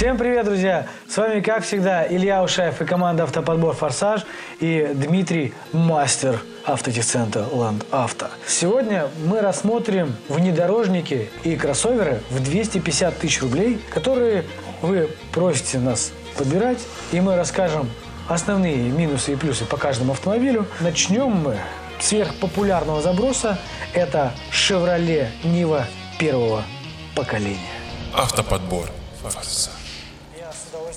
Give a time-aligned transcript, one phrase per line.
[0.00, 0.86] Всем привет, друзья!
[1.06, 4.22] С вами, как всегда, Илья Ушаев и команда «Автоподбор Форсаж»
[4.58, 8.28] и Дмитрий Мастер автотехцентра «Ланд Авто».
[8.46, 14.46] Сегодня мы рассмотрим внедорожники и кроссоверы в 250 тысяч рублей, которые
[14.80, 16.78] вы просите нас подбирать,
[17.12, 17.90] и мы расскажем
[18.26, 20.66] основные минусы и плюсы по каждому автомобилю.
[20.80, 21.58] Начнем мы
[21.98, 23.58] с сверхпопулярного заброса.
[23.92, 25.84] Это «Шевроле Нива»
[26.18, 26.64] первого
[27.14, 27.58] поколения.
[28.14, 28.88] Автоподбор.
[29.22, 29.79] Форсаж.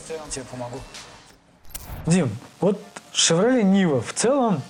[0.04, 0.79] Удовольствием тебе помогу.
[2.05, 2.82] Дим, вот
[3.14, 4.61] Chevrolet Нива в целом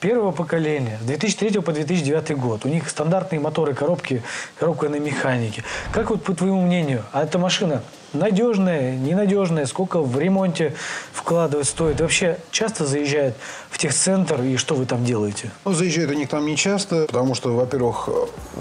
[0.00, 2.64] первого поколения, с 2003 по 2009 год.
[2.64, 4.22] У них стандартные моторы, коробки,
[4.58, 5.64] коробка на механике.
[5.92, 10.74] Как вот по твоему мнению, а эта машина надежная, ненадежная, сколько в ремонте
[11.12, 12.00] вкладывать стоит?
[12.00, 13.34] Вообще часто заезжает
[13.70, 15.50] в техцентр и что вы там делаете?
[15.64, 18.08] Ну, заезжают они к нам не часто, потому что, во-первых,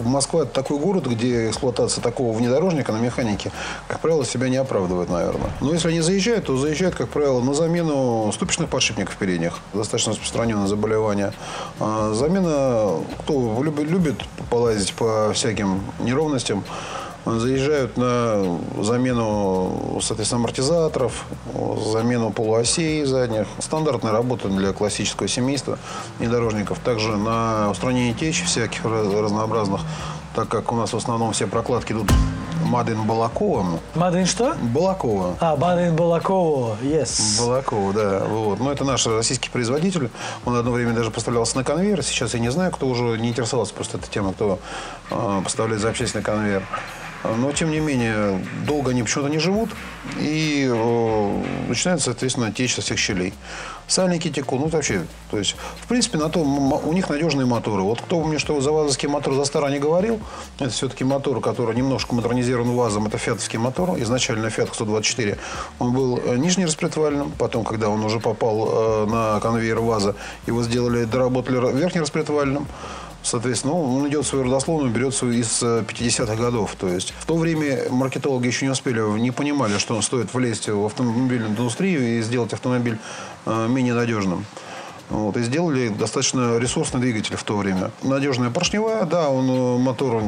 [0.03, 3.51] Москва– это такой город, где эксплуатация такого внедорожника на механике,
[3.87, 5.51] как правило, себя не оправдывает, наверное.
[5.59, 9.59] Но если они заезжают, то заезжают, как правило, на замену ступичных подшипников передних.
[9.73, 11.33] Достаточно распространенное заболевание.
[11.79, 14.15] А замена, кто любит, любит
[14.49, 16.63] полазить по всяким неровностям,
[17.25, 21.25] заезжают на замену, соответственно, амортизаторов,
[21.91, 23.47] замену полуосей задних.
[23.59, 25.77] Стандартная работа для классического семейства
[26.19, 26.79] внедорожников.
[26.79, 29.81] Также на устранение теч всяких разнообразных,
[30.35, 32.11] так как у нас в основном все прокладки идут
[32.65, 33.79] Мадин Балакова.
[33.95, 34.55] Мадын что?
[34.55, 35.35] Балакова.
[35.39, 37.37] А, Мадын Балакова, yes.
[37.39, 38.19] Балакова, да.
[38.25, 38.59] Вот.
[38.59, 40.09] Но это наш российский производитель.
[40.45, 42.01] Он одно время даже поставлялся на конвейер.
[42.01, 44.59] Сейчас я не знаю, кто уже не интересовался просто этой темой, кто
[45.09, 46.63] э, поставляет запчасти на конвейер.
[47.23, 49.69] Но, тем не менее, долго они почему-то не живут.
[50.19, 53.33] И э, начинает, соответственно, течь со всех щелей.
[53.87, 54.59] Сальники текут.
[54.59, 57.83] Ну, вообще, то есть, в принципе, на то, у них надежные моторы.
[57.83, 60.19] Вот кто мне что за ВАЗовский мотор за старо не говорил,
[60.59, 63.07] это все-таки мотор, который немножко модернизирован ВАЗом.
[63.07, 63.99] Это фиатовский мотор.
[63.99, 65.37] Изначально Фиат 124.
[65.79, 67.31] Он был э, нижнераспредвальным.
[67.37, 70.15] Потом, когда он уже попал э, на конвейер ВАЗа,
[70.47, 72.67] его сделали, доработали верхнераспредвальным.
[73.23, 76.75] Соответственно, ну, он идет свою родословную, берется из 50-х э, годов.
[76.77, 80.85] То есть в то время маркетологи еще не успели, не понимали, что стоит влезть в
[80.85, 82.97] автомобильную индустрию и сделать автомобиль
[83.45, 84.45] э, менее надежным.
[85.11, 87.91] Вот, и сделали достаточно ресурсный двигатель в то время.
[88.01, 90.23] Надежная поршневая, да, он э, мотор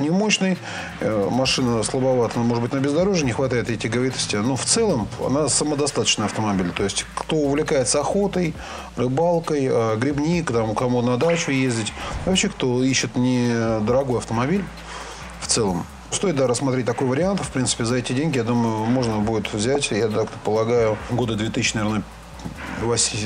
[0.00, 0.58] не мощный,
[0.98, 4.34] э, машина слабовата, но, может быть, на бездорожье не хватает этой тяговитости.
[4.34, 6.72] Но в целом она самодостаточный автомобиль.
[6.72, 8.54] То есть, кто увлекается охотой,
[8.96, 11.92] рыбалкой, э, грибник, там, кому на дачу ездить,
[12.26, 14.64] вообще, кто ищет недорогой автомобиль
[15.40, 17.40] в целом, Стоит, да, рассмотреть такой вариант.
[17.40, 21.76] В принципе, за эти деньги, я думаю, можно будет взять, я так полагаю, года 2000,
[21.76, 22.02] наверное,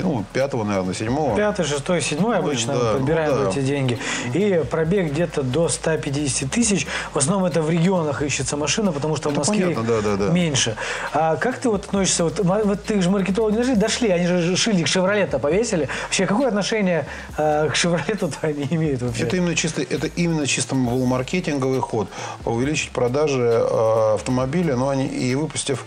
[0.03, 1.37] ну, пятого, наверное, седьмого.
[1.37, 3.51] Пятый, шестой, седьмой ну, обычно да, подбираем ну, да.
[3.51, 3.99] эти деньги.
[4.35, 6.87] И пробег где-то до 150 тысяч.
[7.13, 10.33] В основном это в регионах ищется машина, потому что в Москве понятно, да, да, да.
[10.33, 10.77] меньше.
[11.13, 12.25] А как ты вот относишься?
[12.25, 15.89] Вот, вот ты же маркетологи дошли, дошли, они же шильдик Шевролета повесили.
[16.05, 17.07] Вообще, какое отношение
[17.37, 19.25] э, к Шевролету они имеют вообще?
[19.25, 22.09] Это именно чисто, это именно чисто был маркетинговый ход.
[22.45, 25.85] Увеличить продажи э, автомобиля, но они и выпустив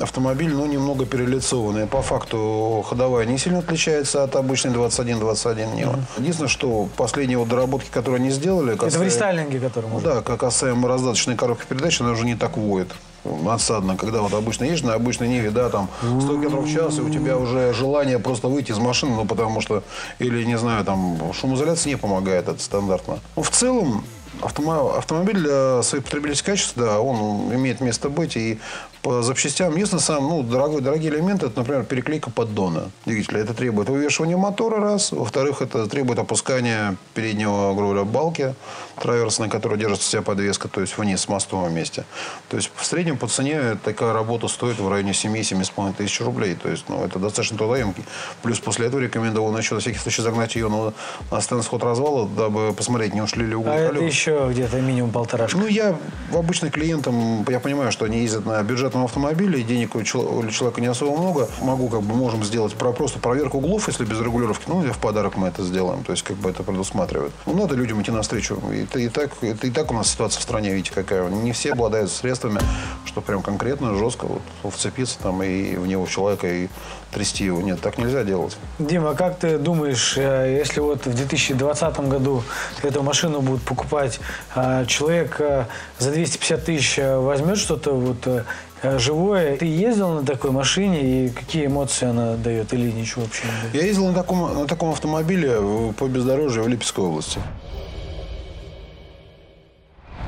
[0.00, 1.86] автомобиль, ну, немного перелицованный.
[1.86, 5.90] По факту ходовая не сильно отличается от обычной 21-21 Нива.
[5.90, 6.20] Mm-hmm.
[6.20, 8.72] Единственное, что последние вот доработки, которые они сделали...
[8.72, 10.14] Касаемо, Это в рестайлинге, который можно...
[10.14, 12.88] Да, как касаемо раздаточной коробки передач, она уже не так воет
[13.24, 17.02] надсадно, когда вот обычно едешь на обычной Ниве, да, там 100 км в час, и
[17.02, 19.82] у тебя уже желание просто выйти из машины, ну, потому что,
[20.18, 23.18] или, не знаю, там, шумоизоляция не помогает, это стандартно.
[23.36, 24.04] Ну, в целом,
[24.42, 28.36] Автомобиль для своих потребительских качеств, да, он имеет место быть.
[28.36, 28.58] И
[29.02, 33.40] по запчастям, единственное, сам, ну, дорогой, дорогие элементы, это, например, переклейка поддона двигателя.
[33.40, 35.12] Это требует вывешивания мотора, раз.
[35.12, 38.54] Во-вторых, это требует опускания переднего, грубо говоря, балки
[39.00, 42.04] траверсной, которая держится вся подвеска, то есть вниз, с мостовом месте.
[42.50, 46.54] То есть, в среднем по цене такая работа стоит в районе 7-7,5 тысяч рублей.
[46.54, 48.04] То есть, ну, это достаточно трудоемкий.
[48.42, 50.92] Плюс после этого рекомендовал еще на всякий случай загнать ее на,
[51.30, 53.92] на стенд-сход развала, дабы посмотреть, не ушли ли угол А колес.
[53.92, 55.56] это еще где-то минимум полторашка?
[55.56, 55.96] Ну, я
[56.34, 60.88] обычно клиентам, я понимаю, что они ездят на бюджетном автомобиле, и денег у человека не
[60.88, 61.48] особо много.
[61.62, 64.64] Могу, как бы, можем сделать про, просто проверку углов, если без регулировки.
[64.66, 66.04] Ну, в подарок мы это сделаем.
[66.04, 67.32] То есть, как бы это предусматривает.
[67.46, 68.60] Ну, надо людям идти навстречу.
[68.72, 71.28] И и так, это и так у нас ситуация в стране, видите, какая.
[71.28, 72.60] Не все обладают средствами,
[73.04, 76.68] что прям конкретно, жестко вот, вцепиться там и в него человека и
[77.10, 77.60] трясти его.
[77.60, 78.56] Нет, так нельзя делать.
[78.78, 82.42] Дима, как ты думаешь, э, если вот в 2020 году
[82.82, 84.20] эту машину будут покупать,
[84.54, 85.64] а человек э,
[85.98, 88.44] за 250 тысяч э, возьмет что-то вот
[88.82, 89.58] живое.
[89.58, 93.74] Ты ездил на такой машине и какие эмоции она дает или ничего вообще не дает?
[93.74, 97.40] Я ездил на таком, на таком автомобиле по бездорожью в Липецкой области.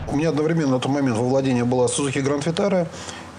[0.08, 2.86] У меня одновременно на тот момент во владении была Suzuki Grand Vitara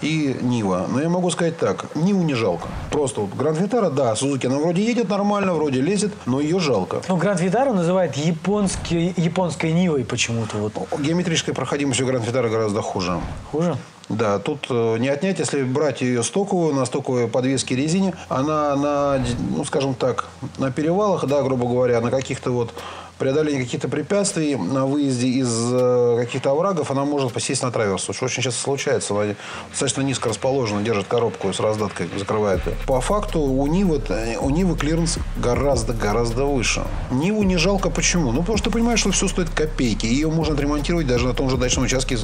[0.03, 0.85] и Нива.
[0.89, 2.67] Но я могу сказать так, Ниву не жалко.
[2.91, 7.01] Просто вот Гранд Витара, да, Сузуки, она вроде едет нормально, вроде лезет, но ее жалко.
[7.07, 10.57] Ну, Гранд Витару называют японский, японской Нивой почему-то.
[10.57, 10.73] Вот.
[10.99, 13.19] Геометрическая проходимость у Гранд Витара гораздо хуже.
[13.51, 13.77] Хуже?
[14.09, 19.25] Да, тут э, не отнять, если брать ее стоковую, на стоковой подвеске резине, она на,
[19.55, 20.27] ну, скажем так,
[20.57, 22.73] на перевалах, да, грубо говоря, на каких-то вот
[23.17, 28.03] преодоление каких-то препятствий на выезде из э, каких-то оврагов, она может посесть на траверс.
[28.03, 29.13] Что очень часто случается.
[29.13, 29.35] Она
[29.69, 32.75] достаточно низко расположена, держит коробку с раздаткой, закрывает ее.
[32.87, 34.01] По факту у Нивы,
[34.39, 36.83] у Нивы клиренс гораздо-гораздо выше.
[37.11, 38.31] Ниву не жалко почему?
[38.31, 40.05] Ну, потому что ты понимаешь, что все стоит копейки.
[40.05, 42.17] Ее можно отремонтировать даже на том же дачном участке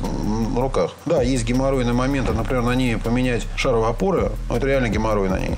[0.54, 0.92] на руках.
[1.06, 2.34] Да, есть геморройные моменты.
[2.34, 4.32] Например, на ней поменять шаровые опоры.
[4.50, 5.58] Но это реально геморрой на ней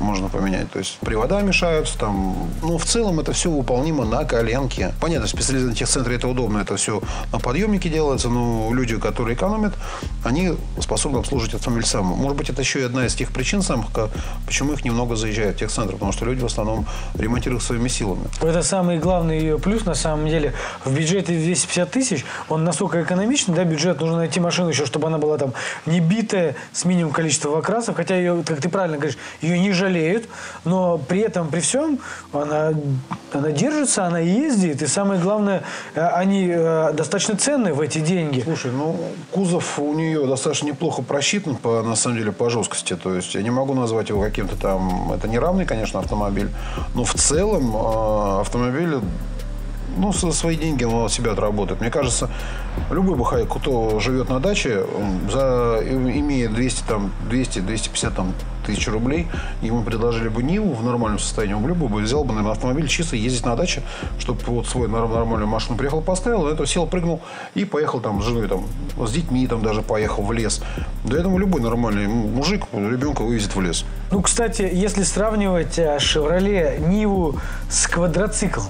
[0.00, 0.70] можно поменять.
[0.70, 2.50] То есть привода мешаются там.
[2.62, 4.92] Ну, в целом это все выполнимо на коленке.
[5.00, 6.58] Понятно, в специализированном техцентре это удобно.
[6.58, 7.02] Это все
[7.32, 8.28] на подъемнике делается.
[8.28, 9.74] Но люди, которые экономят,
[10.24, 12.06] они способны обслуживать автомобиль сам.
[12.06, 13.86] Может быть, это еще и одна из тех причин самых,
[14.46, 15.94] почему их немного заезжают в техцентр.
[15.94, 18.24] Потому что люди в основном ремонтируют своими силами.
[18.40, 20.52] Это самый главный ее плюс, на самом деле.
[20.84, 25.18] В бюджете 250 тысяч, он настолько экономичный, да, бюджет, нужно найти машину еще, чтобы она
[25.18, 25.52] была там
[25.86, 27.96] не битая, с минимум количеством окрасов.
[27.96, 30.28] Хотя ее, как ты правильно говоришь, ее не жалеют,
[30.64, 31.98] но при этом, при всем,
[32.32, 32.72] она,
[33.32, 35.62] она держится, она ездит, и самое главное,
[35.94, 38.40] э, они э, достаточно ценные в эти деньги.
[38.40, 38.96] Слушай, ну,
[39.30, 42.96] кузов у нее достаточно неплохо просчитан, по, на самом деле, по жесткости.
[42.96, 45.12] То есть, я не могу назвать его каким-то там...
[45.12, 46.48] Это не равный, конечно, автомобиль,
[46.94, 49.00] но в целом э, автомобиль
[49.96, 51.80] ну, свои деньги он себя отработает.
[51.80, 52.30] Мне кажется,
[52.90, 54.84] любой бухайк, кто живет на даче,
[55.30, 58.32] за, имея 200, там, 200, 250 там,
[58.66, 59.28] тысяч рублей,
[59.62, 63.16] ему предложили бы Ниву в нормальном состоянии, он любой бы взял бы, наверное, автомобиль чисто
[63.16, 63.82] ездить на даче,
[64.18, 67.20] чтобы вот свой нормальную машину приехал, поставил, это сел, прыгнул
[67.54, 68.64] и поехал там с женой, там,
[69.06, 70.62] с детьми там даже поехал в лес.
[71.04, 73.84] Да я думаю, любой нормальный мужик ребенка вывезет в лес.
[74.10, 77.36] Ну, кстати, если сравнивать «Шевроле» Ниву
[77.68, 78.66] с квадроциклом,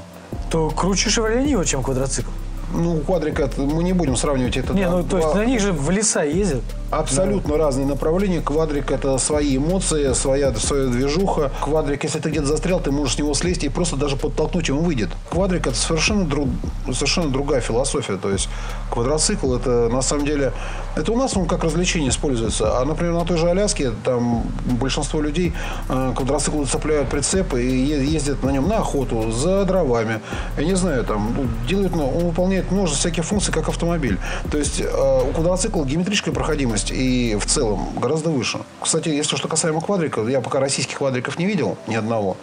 [0.54, 2.30] то круче «Шевроле Нива», чем квадроцикл.
[2.74, 4.74] Ну, квадрика, мы не будем сравнивать это.
[4.74, 6.62] Не, ну, то есть на них же в леса ездят.
[6.90, 7.64] Абсолютно да.
[7.64, 8.40] разные направления.
[8.40, 11.50] Квадрик– это свои эмоции, своя, своя движуха.
[11.60, 14.72] Квадрик, если ты где-то застрял, ты можешь с него слезть и просто даже подтолкнуть, и
[14.72, 15.10] он выйдет.
[15.30, 16.48] Квадрик– это совершенно, друг,
[16.92, 18.16] совершенно другая философия.
[18.16, 18.48] То есть
[18.90, 20.52] квадроцикл– это на самом деле
[20.96, 22.78] это у нас он как развлечение используется.
[22.80, 24.44] А, например, на той же Аляске там
[24.78, 25.52] большинство людей
[25.88, 30.20] э, квадроциклы цепляют прицепы и ездят на нем на охоту, за дровами.
[30.56, 34.18] Я не знаю, там ну, делают, ну, он выполняет множество всяких функций, как автомобиль.
[34.50, 38.60] То есть э, у квадроцикла геометрическая проходимость и в целом гораздо выше.
[38.80, 42.36] Кстати, если что касаемо квадриков, я пока российских квадриков не видел, ни одного.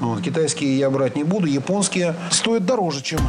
[0.00, 3.20] Вот, китайские я брать не буду, японские стоят дороже, чем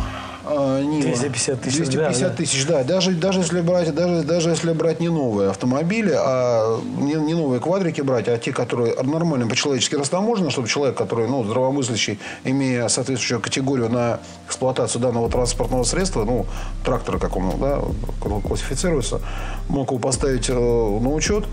[0.47, 1.07] а, Нива.
[1.07, 1.77] 250 тысяч.
[1.77, 2.83] 250 да, тысяч, да.
[2.83, 7.59] Даже, даже, если брать, даже, даже если брать не новые автомобили, а не, не новые
[7.59, 13.41] квадрики брать, а те, которые нормально по-человечески растаможены, чтобы человек, который ну, здравомыслящий, имея соответствующую
[13.41, 16.45] категорию на эксплуатацию данного транспортного средства, ну,
[16.83, 17.81] трактора, как он да,
[18.21, 19.21] классифицируется,
[19.67, 21.45] мог его поставить э, на учет,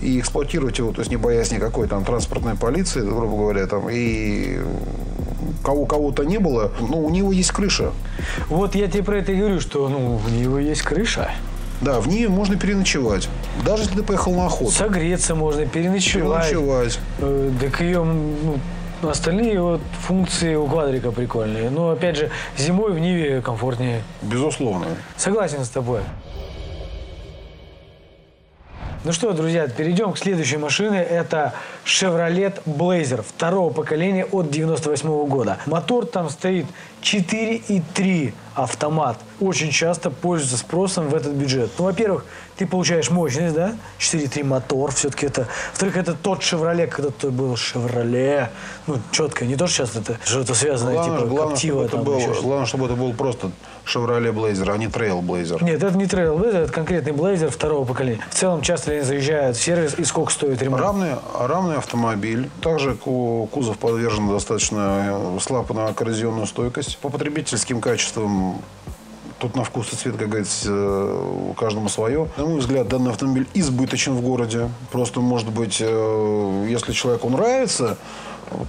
[0.00, 4.58] и эксплуатировать его, то есть не боясь никакой там транспортной полиции, грубо говоря, там, и
[5.64, 7.92] кого кого-то не было, но у него есть крыша.
[8.48, 11.30] Вот я тебе про это и говорю, что ну, у него есть крыша.
[11.80, 13.28] Да, в ней можно переночевать.
[13.64, 14.70] Даже если ты поехал на охоту.
[14.70, 16.48] Согреться можно, переночевать.
[16.48, 16.98] Переночевать.
[17.20, 18.58] Э, так ее, ну,
[19.08, 21.70] остальные вот функции у квадрика прикольные.
[21.70, 24.02] Но, опять же, зимой в Ниве комфортнее.
[24.22, 24.86] Безусловно.
[25.16, 26.00] Согласен с тобой.
[29.08, 31.02] Ну что, друзья, перейдем к следующей машине.
[31.02, 31.54] Это
[31.88, 35.56] Chevrolet Blazer второго поколения от 98 -го года.
[35.64, 36.66] Мотор там стоит
[37.00, 39.18] 4,3 автомат.
[39.40, 41.70] Очень часто пользуется спросом в этот бюджет.
[41.78, 42.26] Ну, во-первых,
[42.56, 43.74] ты получаешь мощность, да?
[43.98, 45.46] 4.3 мотор, все-таки это.
[45.70, 48.48] Во-вторых, это тот Chevrolet, когда ты был Chevrolet.
[48.86, 51.88] Ну, четко, не то, что сейчас это что-то связанное, главное, типа главное, Captiva.
[51.88, 53.50] Чтобы там, это главное, чтобы это был просто
[53.86, 55.62] Chevrolet Blazer, а не Trail Blazer.
[55.62, 58.24] Нет, это не Trail Blazer, это конкретный Blazer второго поколения.
[58.28, 60.82] В целом, часто они заезжают в сервис и сколько стоит ремонт?
[60.82, 62.50] Равный, равный автомобиль.
[62.60, 66.98] Также кузов подвержен достаточно э, слабо коррозионную стойкость.
[66.98, 68.60] По потребительским качествам
[69.38, 72.28] Тут на вкус и цвет, как говорится, э, каждому свое.
[72.36, 74.68] На мой взгляд, данный автомобиль избыточен в городе.
[74.90, 77.98] Просто, может быть, э, если человеку нравится,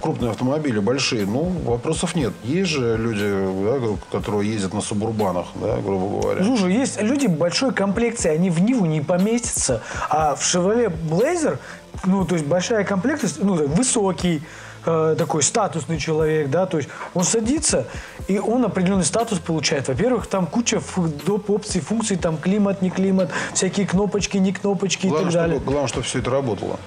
[0.00, 2.32] крупные автомобили, большие, ну, вопросов нет.
[2.44, 3.26] Есть же люди,
[3.64, 6.44] да, которые ездят на субурбанах, да, грубо говоря.
[6.44, 11.58] Слушай, есть люди большой комплекции, они в Ниву не поместятся, а в Chevrolet Blazer,
[12.04, 14.42] ну, то есть большая комплектность, ну, высокий,
[14.86, 17.86] э, такой статусный человек, да, то есть он садится,
[18.28, 19.88] и он определенный статус получает.
[19.88, 20.80] Во-первых, там куча
[21.26, 21.50] доп.
[21.50, 25.56] опций, функций, там климат, не климат, всякие кнопочки, не кнопочки и Главное, так далее.
[25.56, 26.78] чтобы, главное, чтобы все это работало.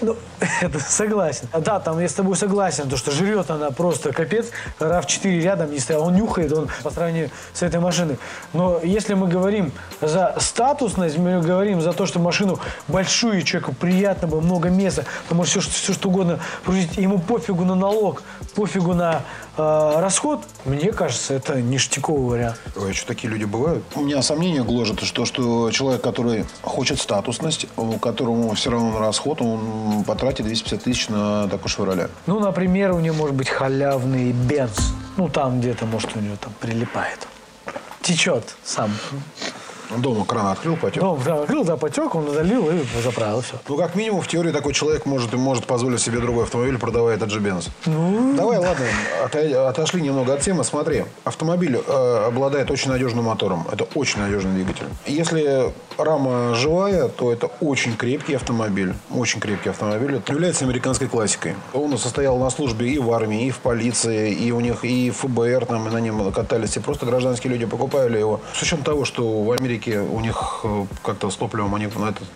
[0.00, 0.16] Ну,
[0.60, 1.48] это согласен.
[1.52, 4.46] А Да, там я с тобой согласен, то, что жрет она просто капец.
[4.78, 8.18] RAV4 рядом не стоял, он нюхает, он по сравнению с этой машиной.
[8.52, 12.58] Но если мы говорим за статусность, мы говорим за то, что машину
[12.88, 17.64] большую, человеку приятно бы, много места, потому что все, все что угодно грузить, ему пофигу
[17.64, 18.22] на налог,
[18.54, 19.22] пофигу на
[19.56, 22.56] э, расход, мне кажется, это ништяковый вариант.
[22.76, 23.84] Ой, а что такие люди бывают?
[23.94, 29.00] У меня сомнение гложет, что, что человек, который хочет статусность, у которому все равно на
[29.00, 32.08] расход, он потратит 250 тысяч на такой шевроле.
[32.26, 34.94] Ну, например, у него может быть халявный бенз.
[35.16, 37.26] Ну, там где-то, может, у него там прилипает.
[38.00, 38.90] Течет сам.
[39.98, 41.02] Дома кран открыл, потек.
[41.02, 43.54] Ну, да, открыл, да, потек, он залил и заправил, все.
[43.68, 47.30] Ну, как минимум, в теории такой человек может, может позволить себе другой автомобиль, продавая этот
[47.30, 47.68] же бенз.
[47.84, 48.86] Давай, ладно,
[49.24, 50.64] ото- отошли немного от темы.
[50.64, 53.66] Смотри, автомобиль э, обладает очень надежным мотором.
[53.72, 54.86] Это очень надежный двигатель.
[55.06, 58.94] Если рама живая, то это очень крепкий автомобиль.
[59.14, 60.16] Очень крепкий автомобиль.
[60.16, 61.54] Это является американской классикой.
[61.74, 65.66] Он состоял на службе и в армии, и в полиции, и у них и ФБР
[65.66, 66.76] там, и на нем катались.
[66.76, 68.40] И просто гражданские люди покупали его.
[68.54, 72.28] С учетом того, что в Америке у них э, как-то с топливом они на этот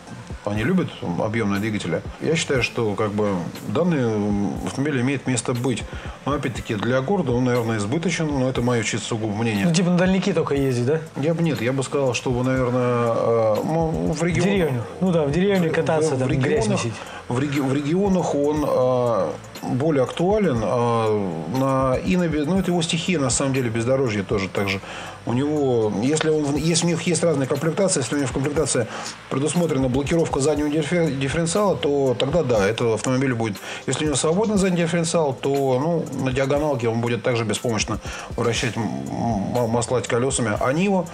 [0.47, 0.89] они любят
[1.19, 2.03] объемные двигатели.
[2.21, 3.31] Я считаю, что как бы
[3.69, 5.83] данный автомобиль имеет место быть.
[6.25, 9.67] Но опять-таки для города он, наверное, избыточен, но это мое чисто сугубо мнение.
[9.67, 11.01] Ну, типа на дальники только ездить, да?
[11.17, 14.53] Я бы нет, я бы сказал, что вы, наверное, э, ну, в В регионах...
[14.53, 14.83] деревню.
[15.01, 16.95] Ну да, в деревне кататься, в, там в грязь регионах, месить.
[17.29, 19.29] в, реги- в регионах он э,
[19.69, 20.61] более актуален.
[20.63, 24.81] э, на, и на, ну, это его стихия, на самом деле, бездорожье тоже так же.
[25.27, 28.87] У него, если, он, если у них есть разные комплектации, если у них в комплектации
[29.31, 33.57] предусмотрена блокировка заднего диффе- дифференциала, то тогда да, это автомобиль будет.
[33.87, 37.99] Если у него свободный задний дифференциал, то ну, на диагоналке он будет также беспомощно
[38.37, 40.57] вращать, маслать колесами.
[40.61, 41.07] А Нива,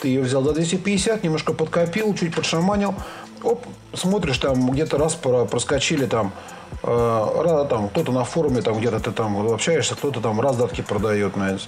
[0.00, 2.94] ты ее взял за 250, немножко подкопил, чуть подшаманил,
[3.42, 6.32] оп, смотришь, там где-то раз про- проскочили там,
[6.82, 11.66] там кто-то на форуме, там где-то ты там общаешься, кто-то там раздатки продает, знаете.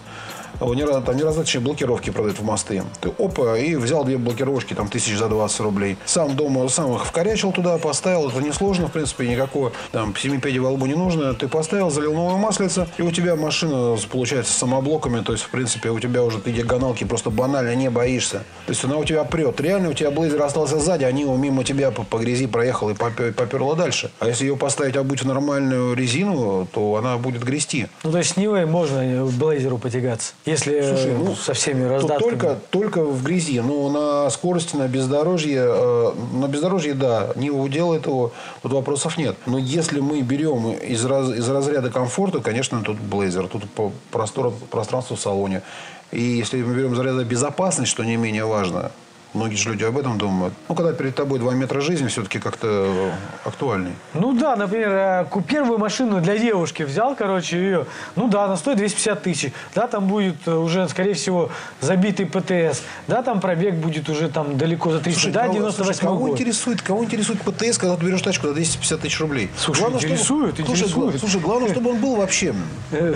[0.60, 2.82] О, Не, раз- там не раздаточные блокировки продают в мосты.
[3.00, 5.96] Ты опа, и взял две блокировочки, там тысяч за 20 рублей.
[6.04, 8.28] Сам дома, сам их вкорячил туда, поставил.
[8.28, 11.34] Это несложно, в принципе, никакого там семи пядей во лбу не нужно.
[11.34, 15.20] Ты поставил, залил новое маслице, и у тебя машина получается с самоблоками.
[15.22, 18.38] То есть, в принципе, у тебя уже ты диагоналки просто банально не боишься.
[18.66, 19.60] То есть она у тебя прет.
[19.60, 22.94] Реально у тебя блейзер остался сзади, они его мимо тебя по, по грязи проехал и
[22.94, 24.10] попер- поперла дальше.
[24.18, 27.86] А если ее поставить обуть в нормальную резину, то она будет грести.
[28.02, 32.30] Ну, то есть с Нивой можно блейзеру потягаться, если Слушай, ну, со всеми раздатками.
[32.30, 33.60] только, только в грязи.
[33.60, 38.32] Но на скорости, на бездорожье, э, на бездорожье, да, Нива делает его,
[38.62, 39.36] тут вопросов нет.
[39.46, 44.52] Но если мы берем из, раз- из разряда комфорта, конечно, тут Блейзер, тут по простор,
[44.70, 45.62] пространство в салоне.
[46.10, 48.90] И если мы берем из разряда безопасность, что не менее важно,
[49.34, 50.54] многие же люди об этом думают.
[50.68, 53.10] Ну, когда перед тобой два метра жизни, все-таки как-то э,
[53.44, 53.92] актуальней.
[54.14, 57.86] Ну да, например, э, первую машину для девушки взял, короче, ее.
[58.16, 59.52] Ну да, она стоит 250 тысяч.
[59.74, 62.82] Да, там будет э, уже, скорее всего, забитый ПТС.
[63.06, 65.20] Да, там пробег будет уже там далеко за 300.
[65.20, 66.30] Слушай, да, кого- 98 слушай, кого год.
[66.32, 69.50] интересует, кого интересует ПТС, когда ты берешь тачку за 250 тысяч рублей?
[69.56, 71.10] Слушай, интересует, чтобы, слушай, интересует.
[71.12, 72.54] гла- слушай, главное, чтобы он был вообще.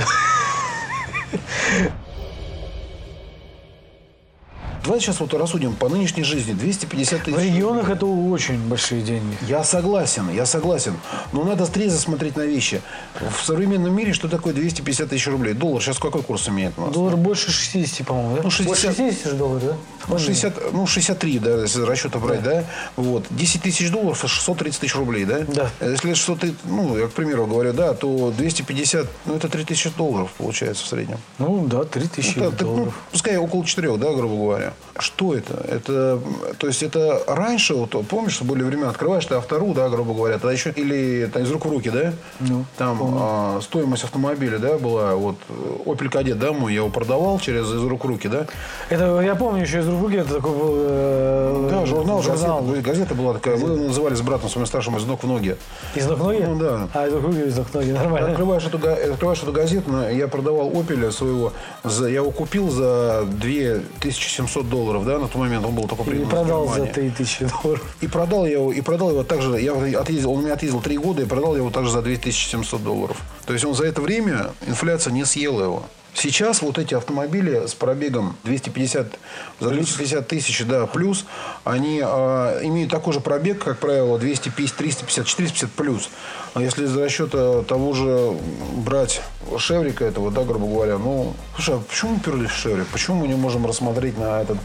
[4.84, 7.38] Давайте сейчас вот рассудим по нынешней жизни 250 В тысяч.
[7.38, 9.34] регионах это очень большие деньги.
[9.48, 10.94] Я согласен, я согласен.
[11.32, 12.82] Но надо трезво смотреть на вещи.
[13.18, 15.54] В современном мире что такое 250 тысяч рублей?
[15.54, 16.92] Доллар сейчас какой курс имеет у нас?
[16.92, 18.42] Доллар больше 60, по-моему, да?
[18.42, 18.66] Ну, 60.
[18.66, 19.76] Больше 60 же долларов, да?
[20.06, 22.64] Ну, 60, ну, 63, да, если расчета брать, да.
[22.96, 23.24] Вот.
[23.30, 25.40] 10 тысяч долларов, это 630 тысяч рублей, да?
[25.48, 25.70] Да.
[25.80, 30.30] Если 600, ты- ну, я, к примеру, говорю, да, то 250, ну, это 3000 долларов
[30.36, 31.16] получается в среднем.
[31.38, 32.94] Ну да, 3000 Это, ты, ну, долларов.
[33.12, 34.73] пускай около 4, да, грубо говоря.
[34.98, 35.54] Что это?
[35.68, 36.20] Это,
[36.58, 40.34] то есть, это раньше, вот, помнишь, что были времена, открываешь ты автору, да, грубо говоря,
[40.34, 42.12] тогда еще, или там, из рук в руки, да?
[42.40, 45.36] Ну, Там а, стоимость автомобиля, да, была, вот,
[45.84, 48.46] Opel Kadett, да, мой, я его продавал через из рук в руки, да?
[48.88, 52.62] Это, я помню еще из рук это такой был э, Да, журнал, журнал.
[52.62, 53.56] Газета, газета была такая.
[53.56, 55.56] Мы называли с братом своим старшим из ног в ноги.
[55.94, 56.42] Из ног ноги?
[56.42, 56.88] Ну, да.
[56.94, 58.30] А, из рук ноги, из ног ноги, нормально.
[58.30, 61.52] Открываешь эту, открываешь эту газету, я продавал Опеля своего,
[61.82, 66.06] за, я его купил за 2700 долларов, да, на тот момент он был только И
[66.06, 66.92] принят из продал за Германии.
[66.92, 67.96] 3000 долларов.
[68.00, 70.98] И продал я его, и продал его также, я отъездил, он у меня отъездил три
[70.98, 73.16] года, и продал я его также за 2700 долларов.
[73.46, 75.82] То есть он за это время, инфляция не съела его.
[76.14, 79.18] Сейчас вот эти автомобили с пробегом 250,
[79.58, 81.26] за 250 тысяч, да, плюс,
[81.64, 86.10] они э, имеют такой же пробег, как правило, 250, 350, 450 плюс.
[86.54, 87.32] А если за счет
[87.66, 88.36] того же
[88.76, 89.22] брать
[89.58, 92.86] Шеврика этого, да, грубо говоря, ну, слушай, а почему уперлись в Шеврик?
[92.88, 94.58] Почему мы не можем рассмотреть на, этот,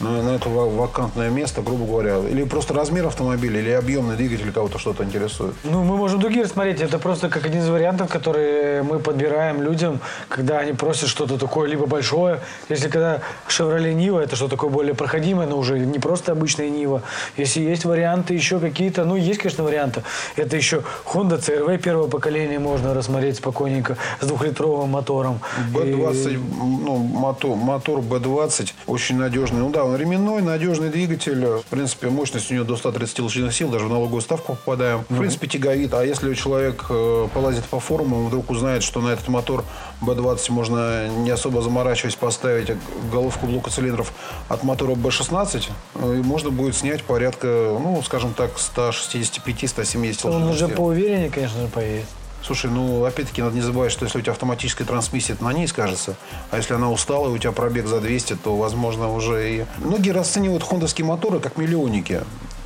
[0.00, 2.18] на, на это вакантное место, грубо говоря?
[2.18, 5.54] Или просто размер автомобиля, или объемный двигатель кого-то что-то интересует?
[5.64, 6.80] Ну, мы можем другие рассмотреть.
[6.80, 11.68] Это просто как один из вариантов, которые мы подбираем людям, когда они просят что-то такое
[11.68, 12.40] либо большое.
[12.68, 17.02] Если когда Chevrolet Нива, это что такое более проходимое, но уже не просто обычная Нива.
[17.36, 20.02] Если есть варианты еще какие-то, ну, есть, конечно, варианты.
[20.36, 25.40] Это еще Honda CRV первого поколения можно рассмотреть спокойненько с двухлитровым мотором.
[25.72, 26.36] B20, и...
[26.36, 29.60] ну, мотор, мотор B20 очень надежный.
[29.60, 31.44] Ну да, он ременной, надежный двигатель.
[31.46, 35.04] В принципе, мощность у него до 130 лошадиных сил, даже в налоговую ставку попадаем.
[35.08, 35.94] В принципе, тяговит.
[35.94, 39.64] А если человек э, полазит по форумам, вдруг узнает, что на этот мотор
[40.02, 42.72] B20 можно не особо заморачиваясь поставить
[43.10, 44.12] головку блока цилиндров
[44.48, 50.68] от мотора B16, э, и можно будет снять порядка, ну, скажем так, 165-170 Он уже
[50.68, 52.06] поувереннее, конечно же, поедет.
[52.46, 55.66] Слушай, ну, опять-таки, надо не забывать, что если у тебя автоматическая трансмиссия, это на ней
[55.66, 56.14] скажется.
[56.52, 59.64] А если она устала, и у тебя пробег за 200, то, возможно, уже и...
[59.78, 62.22] Многие расценивают хондовские моторы как миллионники.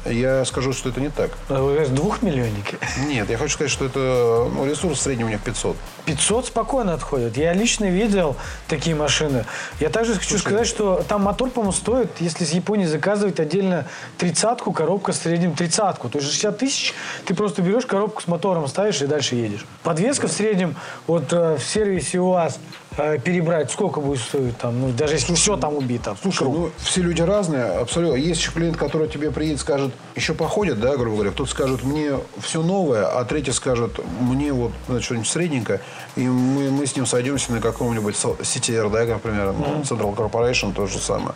[0.06, 1.30] Я скажу, что это не так.
[1.48, 2.78] А вы говорите, двухмиллионники?
[3.06, 5.76] Нет, я хочу сказать, что это ну, ресурс в среднем у них 500.
[6.06, 7.36] 500 спокойно отходит.
[7.36, 8.36] Я лично видел
[8.68, 9.44] такие машины.
[9.78, 13.86] Я также хочу Слушай, сказать, что там мотор, по-моему, стоит, если с Японии заказывать отдельно
[14.16, 16.08] тридцатку, коробка в среднем тридцатку.
[16.08, 16.94] То есть 60 тысяч
[17.26, 19.66] ты просто берешь коробку с мотором, ставишь и дальше едешь.
[19.82, 20.32] Подвеска да.
[20.32, 20.76] в среднем
[21.06, 22.58] вот э, в сервисе у вас
[22.96, 26.16] э, перебрать, сколько будет стоить там, ну, даже если все там убито.
[26.22, 28.16] Слушай, ну, все люди разные, абсолютно.
[28.16, 31.30] Есть еще клиент, который тебе приедет, скажет, еще походит, да, грубо говоря.
[31.32, 35.80] Кто-то скажет, мне все новое, а третий скажет, мне вот ну, что-нибудь средненькое.
[36.16, 40.86] И мы, мы с ним сойдемся на каком-нибудь CTR, да, например, ну, Central Corporation, то
[40.86, 41.34] же самое.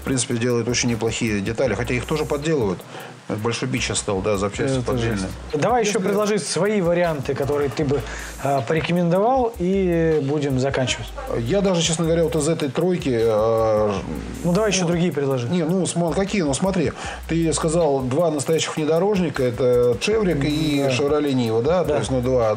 [0.00, 2.80] В принципе, делает очень неплохие детали, хотя их тоже подделывают.
[3.28, 5.28] Большой бич стал, да, запчасти поддельные.
[5.52, 5.98] Давай Если...
[5.98, 8.00] еще предложи свои варианты, которые ты бы
[8.44, 11.08] э, порекомендовал, и будем заканчивать.
[11.38, 13.18] Я даже, честно говоря, вот из этой тройки...
[13.20, 13.92] Э,
[14.44, 15.48] ну, давай ну, еще другие предложи.
[15.48, 16.42] Не, ну, какие?
[16.42, 16.92] Ну, смотри,
[17.28, 20.46] ты сказал два настоящих внедорожника, это Чеврик да.
[20.46, 21.82] и Chevrolet Niva, да?
[21.82, 21.94] да?
[21.94, 22.56] То есть, ну, два,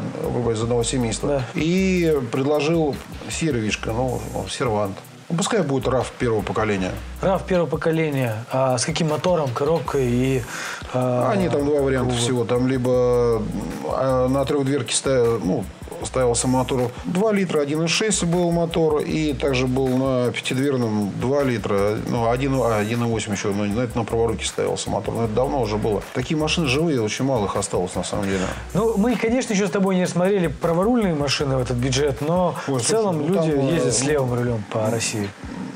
[0.52, 1.30] из одного семейства.
[1.30, 1.44] Да.
[1.56, 2.96] И предложил
[3.32, 4.96] сервишка, ну, сервант.
[5.30, 6.92] Ну, пускай будет RAV первого поколения.
[7.22, 8.46] RAV первого поколения.
[8.52, 10.44] А с каким мотором, коробкой и...
[10.92, 11.32] А...
[11.32, 12.46] Они там два варианта всего.
[12.46, 13.44] Там либо
[13.86, 15.66] а, на трехдверке ставят, ну,
[16.04, 22.30] ставился мотор 2 литра, 1,6 был мотор, и также был на пятидверном 2 литра, ну,
[22.30, 25.78] 1, а, 1,8 еще, но ну, это на праворуке ставился мотор, но это давно уже
[25.78, 26.02] было.
[26.14, 28.46] Такие машины живые, очень мало их осталось на самом деле.
[28.74, 32.80] Ну, мы, конечно, еще с тобой не смотрели праворульные машины в этот бюджет, но Ой,
[32.80, 35.30] в целом ну, люди там, ездят с левым рулем по России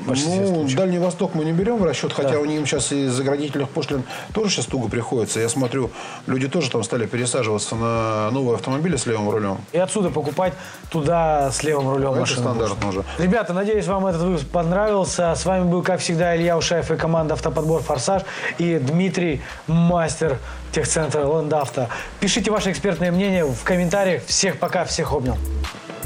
[0.06, 2.40] ну, Дальний Восток мы не берем в расчет, хотя да.
[2.40, 5.40] у них сейчас из заградительных пошлин тоже сейчас туго приходится.
[5.40, 5.90] Я смотрю,
[6.26, 9.58] люди тоже там стали пересаживаться на новые автомобили с левым рулем.
[9.72, 10.54] И отсюда покупать
[10.90, 12.40] туда с левым рулем Это машину.
[12.40, 13.04] стандартно уже.
[13.18, 15.34] Ребята, надеюсь, вам этот выпуск понравился.
[15.34, 18.22] С вами был, как всегда, Илья Ушаев и команда «Автоподбор Форсаж»
[18.58, 20.38] и Дмитрий, мастер
[20.72, 21.88] техцентра «Ландавто».
[22.20, 24.24] Пишите ваше экспертное мнение в комментариях.
[24.26, 25.36] Всех пока, всех обнял.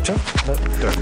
[0.02, 0.14] Все?
[0.46, 0.54] Да.
[0.80, 0.94] Так.